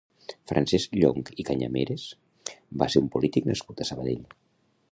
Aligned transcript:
Francesc 0.51 0.95
Llonch 1.01 1.29
i 1.43 1.45
Cañameras 1.49 2.05
va 2.83 2.87
ser 2.95 3.03
un 3.05 3.11
polític 3.17 3.51
nascut 3.51 3.85
a 3.85 3.89
Sabadell. 3.91 4.25